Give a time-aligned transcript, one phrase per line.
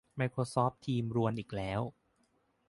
[0.17, 1.81] ไมโครซอฟท์ทีมรวนอีกแล้ว